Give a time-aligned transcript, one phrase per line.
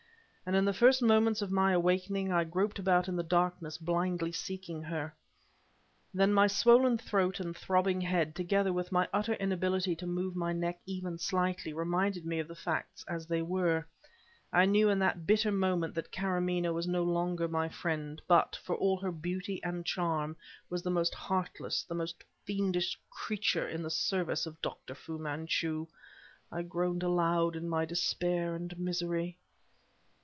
[0.43, 4.31] And in the first moments of my awakening, I groped about in the darkness blindly
[4.33, 5.13] seeking her.
[6.13, 10.51] Then my swollen throat and throbbing head, together with my utter inability to move my
[10.51, 13.85] neck even slightly, reminded me of the facts as they were.
[14.51, 18.75] I knew in that bitter moment that Karamaneh was no longer my friend; but, for
[18.75, 20.35] all her beauty and charm,
[20.71, 24.95] was the most heartless, the most fiendish creature in the service of Dr.
[24.95, 25.85] Fu Manchu.
[26.51, 29.37] I groaned aloud in my despair and misery.